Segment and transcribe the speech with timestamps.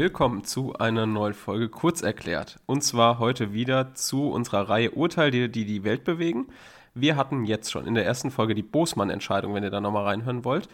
[0.00, 2.58] Willkommen zu einer neuen Folge Kurz erklärt.
[2.64, 6.46] Und zwar heute wieder zu unserer Reihe Urteile, die die Welt bewegen.
[6.94, 10.42] Wir hatten jetzt schon in der ersten Folge die Bosmann-Entscheidung, wenn ihr da nochmal reinhören
[10.42, 10.70] wollt.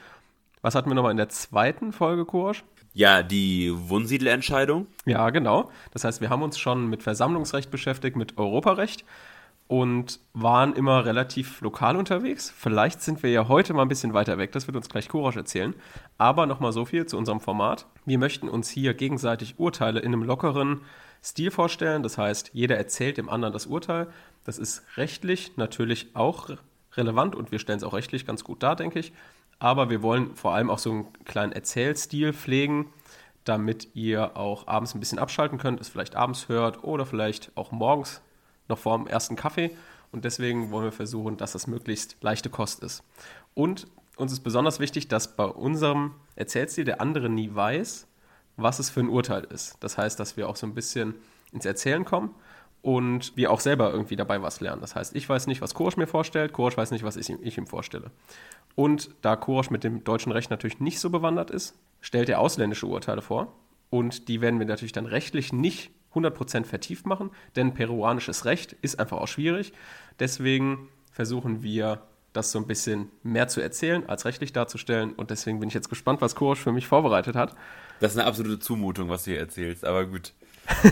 [0.63, 2.63] Was hatten wir nochmal in der zweiten Folge, Kurasch?
[2.95, 4.87] Ja, die Wunsiedel-Entscheidung.
[5.07, 5.73] Ja, genau.
[5.91, 9.05] Das heißt, wir haben uns schon mit Versammlungsrecht beschäftigt, mit Europarecht
[9.69, 12.53] und waren immer relativ lokal unterwegs.
[12.57, 15.37] Vielleicht sind wir ja heute mal ein bisschen weiter weg, das wird uns gleich Kurasch
[15.37, 15.75] erzählen.
[16.19, 17.87] Aber nochmal so viel zu unserem Format.
[18.05, 20.83] Wir möchten uns hier gegenseitig Urteile in einem lockeren
[21.23, 22.03] Stil vorstellen.
[22.03, 24.07] Das heißt, jeder erzählt dem anderen das Urteil.
[24.45, 26.51] Das ist rechtlich natürlich auch
[26.95, 29.13] relevant und wir stellen es auch rechtlich ganz gut dar, denke ich.
[29.59, 32.93] Aber wir wollen vor allem auch so einen kleinen Erzählstil pflegen,
[33.45, 37.73] damit ihr auch abends ein bisschen abschalten könnt, es vielleicht abends hört oder vielleicht auch
[37.73, 38.21] morgens
[38.69, 39.71] noch vor dem ersten Kaffee.
[40.13, 43.03] Und deswegen wollen wir versuchen, dass das möglichst leichte Kost ist.
[43.55, 48.07] Und uns ist besonders wichtig, dass bei unserem Erzählstil der andere nie weiß,
[48.57, 49.77] was es für ein Urteil ist.
[49.81, 51.15] Das heißt, dass wir auch so ein bisschen
[51.53, 52.35] ins Erzählen kommen
[52.83, 54.81] und wir auch selber irgendwie dabei was lernen.
[54.81, 57.59] Das heißt, ich weiß nicht, was Korosch mir vorstellt, Korosch weiß nicht, was ich, ich
[57.59, 58.11] ihm vorstelle.
[58.75, 62.87] Und da Korosch mit dem deutschen Recht natürlich nicht so bewandert ist, stellt er ausländische
[62.87, 63.53] Urteile vor.
[63.91, 68.99] Und die werden wir natürlich dann rechtlich nicht 100% vertieft machen, denn peruanisches Recht ist
[68.99, 69.73] einfach auch schwierig.
[70.19, 75.13] Deswegen versuchen wir das so ein bisschen mehr zu erzählen, als rechtlich darzustellen.
[75.15, 77.55] Und deswegen bin ich jetzt gespannt, was Korosch für mich vorbereitet hat.
[78.01, 80.35] Das ist eine absolute Zumutung, was du hier erzählst, aber gut.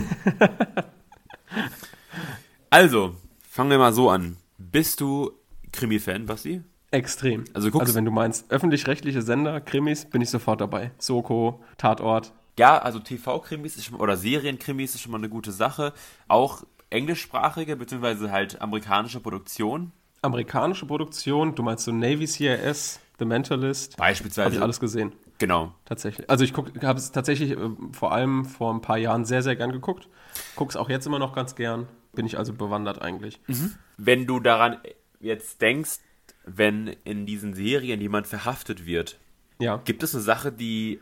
[2.69, 3.15] also,
[3.47, 4.37] fangen wir mal so an.
[4.57, 5.31] Bist du
[5.71, 6.61] Krimi-Fan, Basti?
[6.91, 7.43] Extrem.
[7.53, 10.91] Also, also wenn du meinst öffentlich-rechtliche Sender, Krimis, bin ich sofort dabei.
[10.97, 15.93] Soko, Tatort, ja, also TV-Krimis oder Serienkrimis ist schon mal eine gute Sache.
[16.27, 19.91] Auch englischsprachige beziehungsweise halt amerikanische Produktion.
[20.21, 23.97] Amerikanische Produktion, du meinst so Navy CRS, The Mentalist.
[23.97, 24.45] Beispielsweise.
[24.45, 25.13] Habe ich alles gesehen.
[25.37, 25.73] Genau.
[25.85, 26.29] Tatsächlich.
[26.29, 29.71] Also ich habe es tatsächlich äh, vor allem vor ein paar Jahren sehr, sehr gern
[29.71, 30.07] geguckt.
[30.55, 31.87] Gucke es auch jetzt immer noch ganz gern.
[32.13, 33.41] Bin ich also bewandert eigentlich.
[33.47, 33.75] Mhm.
[33.97, 34.77] Wenn du daran
[35.19, 35.99] jetzt denkst,
[36.45, 39.19] wenn in diesen Serien jemand verhaftet wird,
[39.59, 39.81] ja.
[39.83, 41.01] gibt es eine Sache, die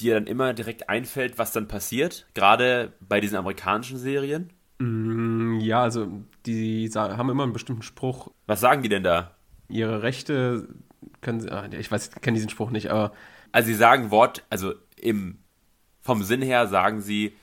[0.00, 4.50] dir dann immer direkt einfällt, was dann passiert, gerade bei diesen amerikanischen Serien?
[4.78, 6.08] Mm, ja, also
[6.46, 8.30] die haben immer einen bestimmten Spruch.
[8.46, 9.34] Was sagen die denn da?
[9.68, 10.68] Ihre Rechte
[11.20, 13.12] können sie, ah, ich weiß, ich kenne diesen Spruch nicht, aber.
[13.52, 15.38] Also sie sagen Wort, also im,
[16.00, 17.34] vom Sinn her sagen sie,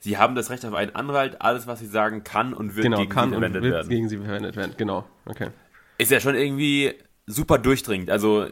[0.00, 2.98] sie haben das Recht auf einen Anwalt, alles, was sie sagen, kann und wird genau,
[2.98, 3.88] gegen kann sie verwendet und wird werden.
[3.88, 5.50] gegen sie verwendet werden, genau, okay.
[5.98, 6.94] Ist ja schon irgendwie
[7.26, 8.10] super durchdringend.
[8.10, 8.48] Also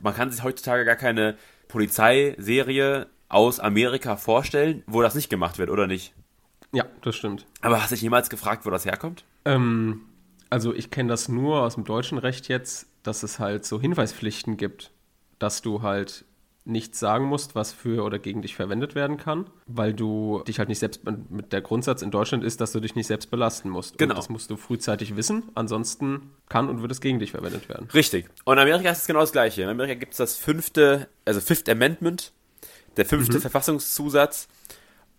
[0.00, 1.36] man kann sich heutzutage gar keine
[1.68, 6.14] Polizeiserie aus Amerika vorstellen, wo das nicht gemacht wird, oder nicht?
[6.72, 7.46] Ja, das stimmt.
[7.60, 9.24] Aber hast du dich jemals gefragt, wo das herkommt?
[9.44, 10.02] Ähm,
[10.50, 14.56] also ich kenne das nur aus dem deutschen Recht jetzt, dass es halt so Hinweispflichten
[14.56, 14.92] gibt,
[15.38, 16.24] dass du halt
[16.66, 20.70] nichts sagen musst, was für oder gegen dich verwendet werden kann, weil du dich halt
[20.70, 23.98] nicht selbst, mit der Grundsatz in Deutschland ist, dass du dich nicht selbst belasten musst.
[23.98, 24.14] Genau.
[24.14, 27.88] Und das musst du frühzeitig wissen, ansonsten kann und wird es gegen dich verwendet werden.
[27.92, 28.30] Richtig.
[28.44, 29.62] Und in Amerika ist es genau das Gleiche.
[29.62, 32.32] In Amerika gibt es das fünfte, also Fifth Amendment,
[32.96, 33.42] der fünfte mhm.
[33.42, 34.48] Verfassungszusatz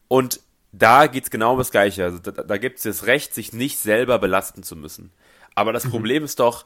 [0.07, 0.39] und
[0.72, 2.05] da geht es genau um das Gleiche.
[2.05, 5.11] Also da, da gibt es das Recht, sich nicht selber belasten zu müssen.
[5.53, 5.91] Aber das mhm.
[5.91, 6.66] Problem ist doch,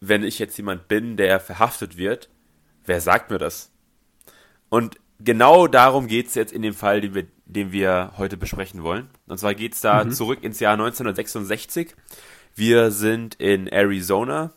[0.00, 2.28] wenn ich jetzt jemand bin, der verhaftet wird,
[2.84, 3.70] wer sagt mir das?
[4.68, 8.82] Und genau darum geht es jetzt in dem Fall, den wir, den wir heute besprechen
[8.82, 9.08] wollen.
[9.26, 10.12] Und zwar geht es da mhm.
[10.12, 11.94] zurück ins Jahr 1966.
[12.54, 14.52] Wir sind in Arizona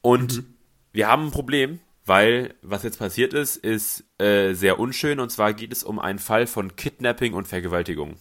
[0.00, 0.54] und mhm.
[0.92, 5.20] wir haben ein Problem, weil was jetzt passiert ist, ist äh, sehr unschön.
[5.20, 8.16] Und zwar geht es um einen Fall von Kidnapping und Vergewaltigung.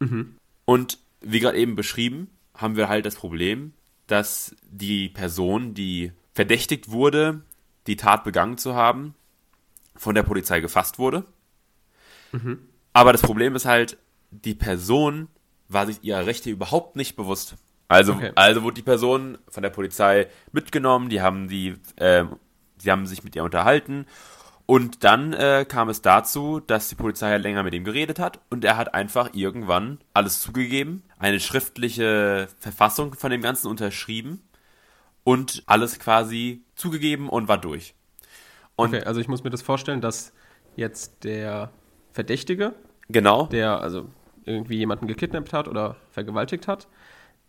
[0.00, 0.36] Mhm.
[0.64, 3.72] Und wie gerade eben beschrieben, haben wir halt das Problem,
[4.06, 7.42] dass die Person, die verdächtigt wurde,
[7.86, 9.14] die Tat begangen zu haben,
[9.96, 11.24] von der Polizei gefasst wurde.
[12.32, 12.58] Mhm.
[12.92, 13.98] Aber das Problem ist halt,
[14.30, 15.28] die Person
[15.68, 17.56] war sich ihrer Rechte überhaupt nicht bewusst.
[17.88, 18.32] Also, okay.
[18.34, 22.24] also wurde die Person von der Polizei mitgenommen, die haben die, äh,
[22.78, 24.06] sie haben sich mit ihr unterhalten
[24.66, 28.40] und dann äh, kam es dazu, dass die Polizei halt länger mit ihm geredet hat
[28.48, 34.42] und er hat einfach irgendwann alles zugegeben, eine schriftliche Verfassung von dem Ganzen unterschrieben
[35.22, 37.94] und alles quasi zugegeben und war durch.
[38.76, 40.32] Und okay, also ich muss mir das vorstellen, dass
[40.76, 41.70] jetzt der
[42.12, 42.74] Verdächtige,
[43.08, 44.06] genau, der also
[44.44, 46.88] irgendwie jemanden gekidnappt hat oder vergewaltigt hat,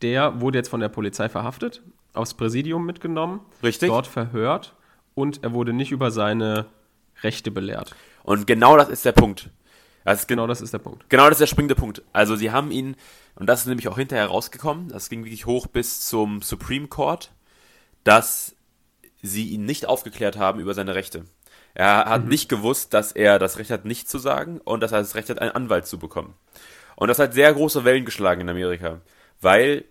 [0.01, 1.81] der wurde jetzt von der Polizei verhaftet,
[2.13, 3.89] aufs Präsidium mitgenommen, Richtig.
[3.89, 4.75] dort verhört
[5.13, 6.67] und er wurde nicht über seine
[7.23, 7.95] Rechte belehrt.
[8.23, 9.49] Und genau das ist der Punkt.
[10.03, 11.09] Das genau das ist der Punkt.
[11.09, 12.03] Genau das ist der springende Punkt.
[12.13, 12.95] Also sie haben ihn,
[13.35, 17.31] und das ist nämlich auch hinterher rausgekommen, das ging wirklich hoch bis zum Supreme Court,
[18.03, 18.54] dass
[19.25, 21.25] sie ihn nicht aufgeklärt haben über seine Rechte.
[21.73, 22.29] Er hat mhm.
[22.29, 25.29] nicht gewusst, dass er das Recht hat, nicht zu sagen und dass er das Recht
[25.29, 26.33] hat, einen Anwalt zu bekommen.
[26.95, 29.01] Und das hat sehr große Wellen geschlagen in Amerika,
[29.41, 29.83] weil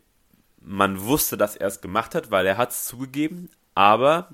[0.60, 4.30] man wusste, dass er es gemacht hat, weil er hat es zugegeben, aber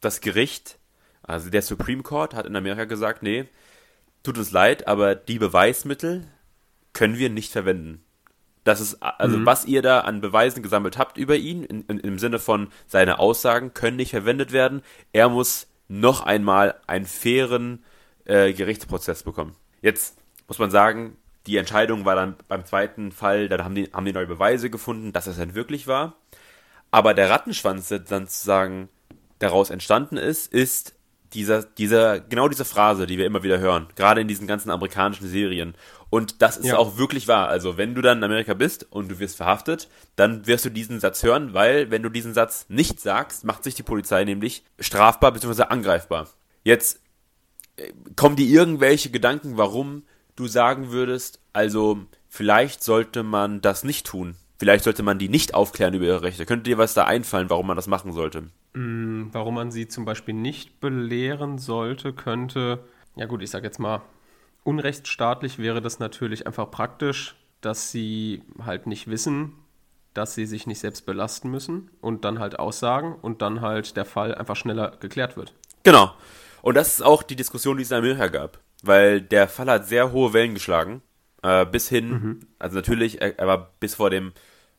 [0.00, 0.78] das Gericht,
[1.22, 3.48] also der Supreme Court, hat in Amerika gesagt, nee,
[4.22, 6.28] tut uns leid, aber die Beweismittel
[6.92, 8.04] können wir nicht verwenden.
[8.66, 9.46] Das ist, also mhm.
[9.46, 13.20] was ihr da an Beweisen gesammelt habt über ihn, in, in, im Sinne von seine
[13.20, 14.82] Aussagen, können nicht verwendet werden.
[15.12, 17.84] Er muss noch einmal einen fairen
[18.24, 19.54] äh, Gerichtsprozess bekommen.
[19.82, 20.18] Jetzt
[20.48, 21.16] muss man sagen,
[21.46, 25.12] die Entscheidung war dann beim zweiten Fall, dann haben die, haben die neue Beweise gefunden,
[25.12, 26.16] dass es dann wirklich war.
[26.90, 28.88] Aber der Rattenschwanz, der dann sozusagen
[29.38, 30.95] daraus entstanden ist, ist
[31.36, 35.28] dieser, dieser, genau diese Phrase, die wir immer wieder hören, gerade in diesen ganzen amerikanischen
[35.28, 35.74] Serien.
[36.08, 36.78] Und das ist ja.
[36.78, 37.48] auch wirklich wahr.
[37.48, 40.98] Also, wenn du dann in Amerika bist und du wirst verhaftet, dann wirst du diesen
[40.98, 45.32] Satz hören, weil, wenn du diesen Satz nicht sagst, macht sich die Polizei nämlich strafbar
[45.32, 45.64] bzw.
[45.64, 46.28] angreifbar.
[46.64, 47.00] Jetzt
[47.76, 50.04] äh, kommen dir irgendwelche Gedanken, warum
[50.36, 51.98] du sagen würdest, also,
[52.28, 54.36] vielleicht sollte man das nicht tun.
[54.58, 56.46] Vielleicht sollte man die nicht aufklären über ihre Rechte.
[56.46, 58.44] Könnte dir was da einfallen, warum man das machen sollte?
[58.72, 62.84] Mm, warum man sie zum Beispiel nicht belehren sollte, könnte,
[63.16, 64.02] ja gut, ich sag jetzt mal,
[64.64, 69.52] unrechtsstaatlich wäre das natürlich einfach praktisch, dass sie halt nicht wissen,
[70.14, 74.06] dass sie sich nicht selbst belasten müssen und dann halt aussagen und dann halt der
[74.06, 75.52] Fall einfach schneller geklärt wird.
[75.82, 76.12] Genau.
[76.62, 78.58] Und das ist auch die Diskussion, die es in Amerika gab.
[78.82, 81.02] Weil der Fall hat sehr hohe Wellen geschlagen.
[81.42, 82.40] Äh, bis hin, mhm.
[82.58, 84.32] also natürlich, er, er war bis vor dem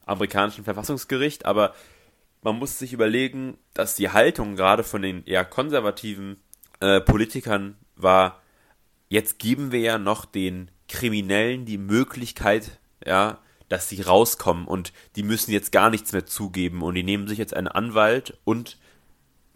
[0.05, 1.73] amerikanischen Verfassungsgericht, aber
[2.41, 6.37] man muss sich überlegen, dass die Haltung gerade von den eher konservativen
[6.79, 8.41] äh, Politikern war,
[9.09, 13.39] jetzt geben wir ja noch den Kriminellen die Möglichkeit, ja,
[13.69, 17.37] dass sie rauskommen und die müssen jetzt gar nichts mehr zugeben und die nehmen sich
[17.37, 18.77] jetzt einen Anwalt und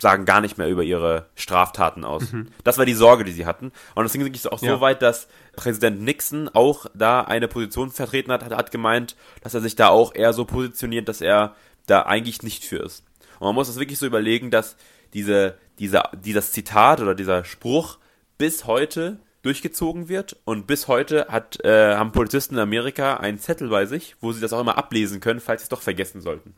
[0.02, 2.32] sagen gar nicht mehr über ihre Straftaten aus.
[2.32, 2.48] Mhm.
[2.64, 3.72] Das war die Sorge, die sie hatten.
[3.94, 4.74] Und das ging wirklich auch ja.
[4.74, 9.54] so weit, dass Präsident Nixon auch da eine Position vertreten hat, hat, hat gemeint, dass
[9.54, 11.56] er sich da auch eher so positioniert, dass er
[11.86, 13.04] da eigentlich nicht für ist.
[13.40, 14.76] Und man muss das wirklich so überlegen, dass
[15.14, 18.00] diese, dieser, dieses Zitat oder dieser Spruch
[18.40, 20.36] bis heute durchgezogen wird.
[20.46, 24.42] Und bis heute hat, äh, haben Polizisten in Amerika einen Zettel bei sich, wo sie
[24.42, 26.56] das auch immer ablesen können, falls sie es doch vergessen sollten.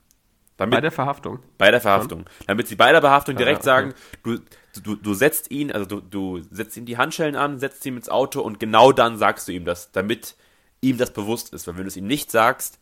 [0.64, 1.40] Damit, bei der Verhaftung.
[1.58, 2.20] Bei der Verhaftung.
[2.20, 2.30] Und?
[2.48, 3.92] Damit sie bei der Verhaftung direkt ja, okay.
[3.92, 3.94] sagen,
[4.24, 4.40] du,
[4.82, 8.10] du, du setzt ihn, also du, du setzt ihm die Handschellen an, setzt ihn ins
[8.10, 10.36] Auto und genau dann sagst du ihm das, damit
[10.82, 11.68] ihm das bewusst ist.
[11.68, 12.80] Weil wenn du es ihm nicht sagst,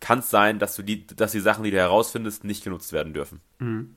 [0.00, 3.12] kann es sein, dass du die, dass die Sachen, die du herausfindest, nicht genutzt werden
[3.12, 3.40] dürfen.
[3.58, 3.94] Mhm.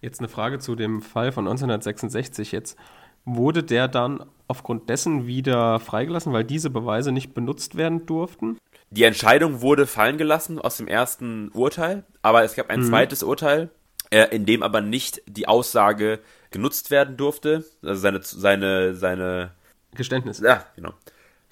[0.00, 2.78] Jetzt eine Frage zu dem Fall von 1966 jetzt.
[3.26, 8.56] Wurde der dann aufgrund dessen wieder freigelassen, weil diese Beweise nicht benutzt werden durften?
[8.90, 12.88] Die Entscheidung wurde fallen gelassen aus dem ersten Urteil, aber es gab ein mhm.
[12.88, 13.70] zweites Urteil,
[14.10, 16.18] äh, in dem aber nicht die Aussage
[16.50, 19.52] genutzt werden durfte, also seine seine seine
[19.94, 20.40] Geständnis.
[20.40, 20.92] Ja, genau.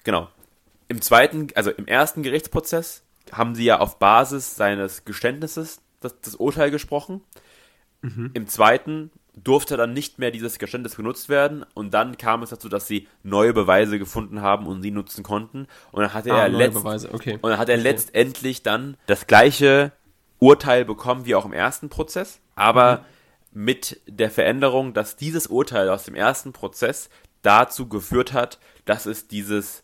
[0.03, 0.29] Genau.
[0.89, 6.35] Im zweiten, also im ersten Gerichtsprozess haben sie ja auf Basis seines Geständnisses das, das
[6.35, 7.21] Urteil gesprochen.
[8.01, 8.31] Mhm.
[8.33, 12.69] Im zweiten durfte dann nicht mehr dieses Geständnis genutzt werden und dann kam es dazu,
[12.69, 16.49] dass sie neue Beweise gefunden haben und sie nutzen konnten und dann hatte ah, er,
[16.49, 17.39] letzt okay.
[17.41, 17.83] und dann hat er okay.
[17.83, 19.91] letztendlich dann das gleiche
[20.39, 23.05] Urteil bekommen wie auch im ersten Prozess, aber
[23.53, 23.63] mhm.
[23.63, 27.09] mit der Veränderung, dass dieses Urteil aus dem ersten Prozess
[27.41, 29.83] dazu geführt hat, dass es dieses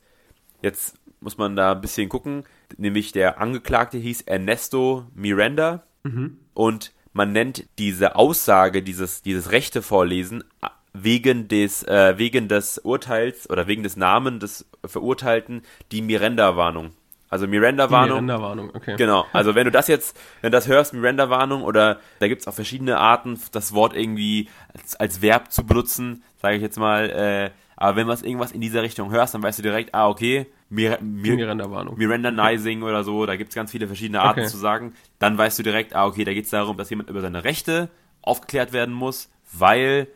[0.61, 2.44] jetzt muss man da ein bisschen gucken,
[2.78, 6.40] nämlich der Angeklagte hieß Ernesto Miranda mhm.
[6.54, 10.44] und man nennt diese Aussage, dieses, dieses Rechte vorlesen,
[10.92, 16.92] wegen des, äh, wegen des Urteils oder wegen des Namens des Verurteilten die Miranda-Warnung.
[17.30, 18.26] Also Miranda-Warnung.
[18.26, 18.95] Miranda-Warnung, okay.
[18.98, 19.26] Genau.
[19.31, 22.54] Also wenn du das jetzt, wenn du das hörst, Miranda-Warnung, oder da gibt es auch
[22.54, 27.52] verschiedene Arten, das Wort irgendwie als, als Verb zu benutzen, sage ich jetzt mal, äh,
[27.77, 30.99] aber wenn du irgendwas in dieser Richtung hörst, dann weißt du direkt, ah, okay, Mir
[31.01, 31.97] Mir Miranda-Warnung.
[31.97, 34.49] Miranda-Nizing oder so, da gibt es ganz viele verschiedene Arten okay.
[34.49, 34.94] zu sagen.
[35.19, 37.89] Dann weißt du direkt, ah, okay, da geht es darum, dass jemand über seine Rechte
[38.21, 40.07] aufgeklärt werden muss, weil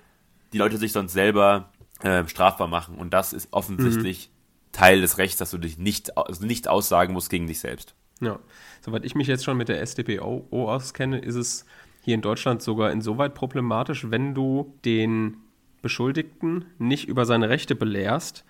[0.54, 2.96] die Leute sich sonst selber äh, strafbar machen.
[2.96, 4.72] Und das ist offensichtlich mhm.
[4.72, 7.94] Teil des Rechts, dass du dich nicht, also nicht aussagen musst gegen dich selbst.
[8.22, 8.40] Ja,
[8.82, 11.66] soweit ich mich jetzt schon mit der StPO auskenne, ist es
[12.02, 15.38] hier in Deutschland sogar insoweit problematisch, wenn du den
[15.82, 18.46] Beschuldigten nicht über seine Rechte belehrst,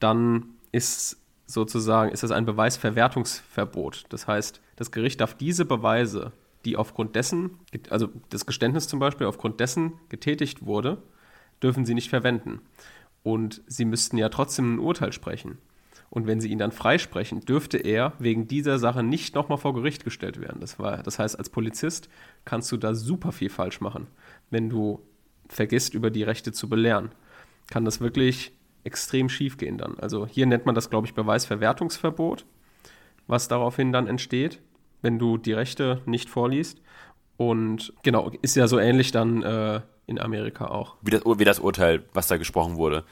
[0.00, 4.04] dann ist sozusagen ist das ein Beweisverwertungsverbot.
[4.10, 6.32] Das heißt, das Gericht darf diese Beweise,
[6.64, 7.58] die aufgrund dessen,
[7.90, 11.02] also das Geständnis zum Beispiel aufgrund dessen getätigt wurde,
[11.62, 12.60] dürfen sie nicht verwenden.
[13.22, 15.58] Und sie müssten ja trotzdem ein Urteil sprechen.
[16.10, 20.04] Und wenn sie ihn dann freisprechen, dürfte er wegen dieser Sache nicht nochmal vor Gericht
[20.04, 20.60] gestellt werden.
[20.60, 22.08] Das, war, das heißt, als Polizist
[22.44, 24.06] kannst du da super viel falsch machen.
[24.50, 25.02] Wenn du
[25.48, 27.12] vergisst, über die Rechte zu belehren,
[27.66, 28.52] kann das wirklich
[28.84, 29.98] extrem schief gehen dann.
[29.98, 32.44] Also hier nennt man das, glaube ich, Beweisverwertungsverbot,
[33.26, 34.60] was daraufhin dann entsteht,
[35.02, 36.80] wenn du die Rechte nicht vorliest.
[37.36, 40.96] Und genau, ist ja so ähnlich dann äh, in Amerika auch.
[41.02, 43.04] Wie das, wie das Urteil, was da gesprochen wurde.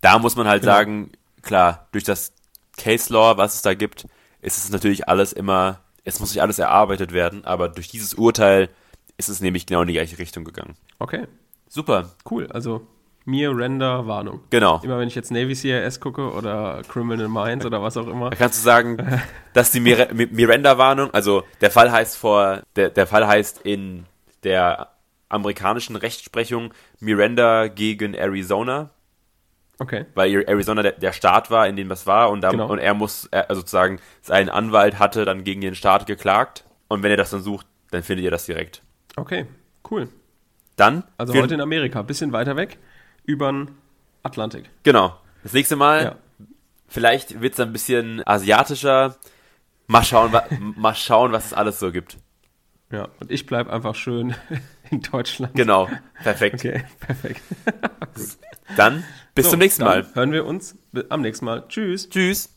[0.00, 0.72] Da muss man halt genau.
[0.72, 1.12] sagen,
[1.42, 2.32] klar, durch das
[2.76, 4.06] Case Law, was es da gibt,
[4.40, 8.70] ist es natürlich alles immer, es muss sich alles erarbeitet werden, aber durch dieses Urteil
[9.18, 10.76] ist es nämlich genau in die gleiche Richtung gegangen.
[10.98, 11.26] Okay.
[11.70, 12.10] Super.
[12.28, 12.48] Cool.
[12.48, 12.86] Also
[13.24, 14.40] mir Render Warnung.
[14.50, 14.80] Genau.
[14.82, 18.30] Immer wenn ich jetzt Navy CIS gucke oder Criminal Minds oder was auch immer.
[18.30, 19.22] Da kannst du sagen,
[19.54, 24.04] dass die Mir Miranda Warnung, also der Fall heißt vor, der, der Fall heißt in
[24.42, 24.88] der
[25.28, 28.90] amerikanischen Rechtsprechung Miranda gegen Arizona.
[29.78, 30.06] Okay.
[30.14, 32.68] Weil Arizona der, der Staat war, in dem das war und, da, genau.
[32.68, 37.12] und er muss, also sozusagen, sein Anwalt hatte dann gegen den Staat geklagt und wenn
[37.12, 38.82] er das dann sucht, dann findet ihr das direkt.
[39.16, 39.46] Okay,
[39.90, 40.08] cool.
[40.80, 41.04] Dann?
[41.18, 42.78] Also heute in Amerika, bisschen weiter weg,
[43.26, 43.70] über den
[44.22, 44.70] Atlantik.
[44.82, 45.14] Genau.
[45.42, 46.16] Das nächste Mal, ja.
[46.88, 49.16] vielleicht wird es ein bisschen asiatischer.
[49.88, 50.32] Mal schauen,
[50.76, 52.16] mal schauen, was es alles so gibt.
[52.90, 54.34] Ja, und ich bleibe einfach schön
[54.90, 55.54] in Deutschland.
[55.54, 55.88] Genau,
[56.22, 56.54] perfekt.
[56.54, 57.42] Okay, perfekt.
[58.74, 60.06] Dann bis so, zum nächsten Mal.
[60.14, 60.78] Hören wir uns
[61.10, 61.68] am nächsten Mal.
[61.68, 62.08] Tschüss.
[62.08, 62.56] Tschüss.